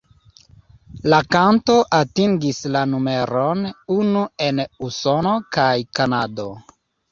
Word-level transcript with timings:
La 1.13 1.19
kanto 1.35 1.75
atingis 1.97 2.63
la 2.77 2.81
numeron 2.95 3.63
unu 3.99 4.25
en 4.49 4.65
Usono 4.91 5.37
kaj 5.59 5.71
Kanado. 6.01 6.51